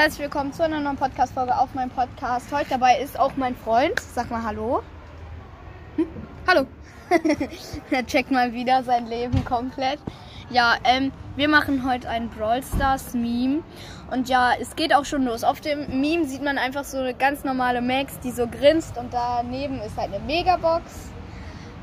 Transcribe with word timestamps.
Herzlich 0.00 0.22
willkommen 0.22 0.50
zu 0.54 0.64
einer 0.64 0.80
neuen 0.80 0.96
Podcast-Folge 0.96 1.54
auf 1.58 1.74
meinem 1.74 1.90
Podcast. 1.90 2.50
Heute 2.52 2.70
dabei 2.70 3.00
ist 3.00 3.20
auch 3.20 3.36
mein 3.36 3.54
Freund. 3.54 4.00
Sag 4.00 4.30
mal 4.30 4.42
Hallo. 4.42 4.82
Hm? 5.96 6.06
Hallo. 6.46 6.66
er 7.90 8.06
checkt 8.06 8.30
mal 8.30 8.54
wieder 8.54 8.82
sein 8.82 9.06
Leben 9.08 9.44
komplett. 9.44 9.98
Ja, 10.48 10.76
ähm, 10.84 11.12
wir 11.36 11.50
machen 11.50 11.86
heute 11.86 12.08
ein 12.08 12.30
Brawl 12.30 12.62
Stars 12.62 13.12
Meme. 13.12 13.62
Und 14.10 14.30
ja, 14.30 14.54
es 14.58 14.74
geht 14.74 14.94
auch 14.94 15.04
schon 15.04 15.26
los. 15.26 15.44
Auf 15.44 15.60
dem 15.60 16.00
Meme 16.00 16.24
sieht 16.24 16.42
man 16.42 16.56
einfach 16.56 16.84
so 16.84 16.96
eine 16.96 17.12
ganz 17.12 17.44
normale 17.44 17.82
Max, 17.82 18.18
die 18.20 18.30
so 18.30 18.46
grinst. 18.46 18.96
Und 18.96 19.12
daneben 19.12 19.82
ist 19.82 19.98
halt 19.98 20.14
eine 20.14 20.24
Megabox. 20.24 21.10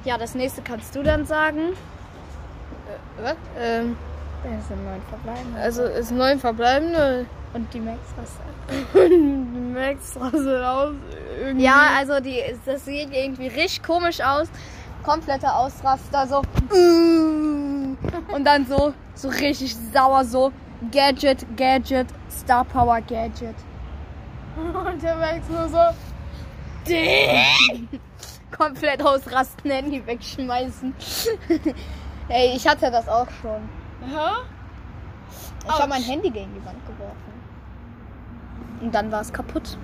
Ja, 0.06 0.18
das 0.18 0.34
nächste 0.34 0.64
kannst 0.64 0.96
du 0.96 1.04
dann 1.04 1.28
sagen. 1.28 1.74
Äh, 3.24 3.36
ähm, 3.62 3.96
Es 4.44 4.68
sind 4.68 4.84
neun 4.86 5.02
verbleibende. 5.10 5.60
also 5.60 5.84
ist 5.84 6.12
neun 6.12 6.40
verbleibende. 6.40 7.26
Und 7.54 7.74
die 7.74 7.80
Max, 7.80 8.00
was 8.16 8.30
Die 8.94 9.74
Max 9.74 10.16
rastet 10.20 10.64
aus. 10.64 10.94
Irgendwie. 11.40 11.66
Ja, 11.66 11.92
also 11.98 12.20
die, 12.20 12.42
das 12.66 12.86
sieht 12.86 13.14
irgendwie 13.14 13.48
richtig 13.48 13.84
komisch 13.84 14.22
aus. 14.22 14.48
Kompletter 15.04 15.56
Ausraster, 15.56 16.28
so. 16.28 16.42
Und 16.72 18.46
dann 18.46 18.66
so, 18.68 18.94
so 19.16 19.30
richtig 19.30 19.76
sauer, 19.94 20.26
so. 20.26 20.52
Gadget, 20.92 21.46
Gadget, 21.56 22.08
Star 22.30 22.64
Power 22.66 23.02
Gadget. 23.02 23.56
Und 24.58 25.02
der 25.02 25.16
Max 25.16 25.48
nur 25.50 25.68
so. 25.70 25.80
Komplett 28.56 29.04
ausrasten, 29.04 29.72
Handy 29.72 30.06
wegschmeißen. 30.06 30.94
Ey, 32.30 32.56
ich 32.56 32.68
hatte 32.68 32.92
das 32.92 33.08
auch 33.08 33.28
schon. 33.42 33.62
Ja? 34.02 34.38
Ich 35.66 35.72
habe 35.72 35.90
mein 35.90 36.02
Handy 36.02 36.30
gegen 36.30 36.54
die 36.54 36.66
Wand 36.66 36.86
geworfen. 36.86 37.34
Und 38.82 38.94
dann 38.94 39.12
war 39.12 39.22
es 39.22 39.34
kaputt. 39.34 39.78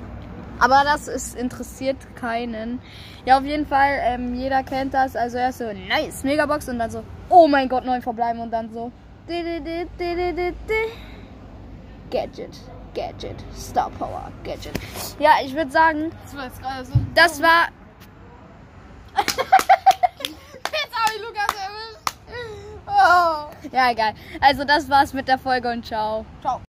Aber 0.59 0.83
das 0.85 1.07
ist, 1.07 1.35
interessiert 1.35 1.97
keinen. 2.15 2.79
Ja, 3.25 3.37
auf 3.37 3.43
jeden 3.43 3.65
Fall, 3.65 3.99
ähm, 4.01 4.35
jeder 4.35 4.63
kennt 4.63 4.93
das. 4.93 5.15
Also 5.15 5.37
erst 5.37 5.57
so, 5.57 5.65
nice, 5.65 6.23
Megabox 6.23 6.69
und 6.69 6.79
dann 6.79 6.91
so, 6.91 7.03
oh 7.29 7.47
mein 7.47 7.67
Gott, 7.67 7.85
neun 7.85 8.01
verbleiben 8.01 8.41
und 8.41 8.51
dann 8.51 8.71
so. 8.71 8.91
Gadget, 12.11 12.59
Gadget, 12.93 13.43
Star 13.55 13.89
Power, 13.91 14.31
Gadget. 14.43 14.73
Ja, 15.19 15.31
ich 15.43 15.55
würde 15.55 15.71
sagen, 15.71 16.11
Das 16.23 16.35
war 16.37 16.45
jetzt 16.45 16.61
gerade 16.61 16.85
so. 16.85 16.93
das 17.15 17.41
war 17.41 17.67
Egal. 23.91 24.13
Also 24.41 24.63
das 24.63 24.89
war's 24.89 25.13
mit 25.13 25.27
der 25.27 25.37
Folge 25.37 25.69
und 25.69 25.85
ciao. 25.85 26.25
Ciao. 26.41 26.61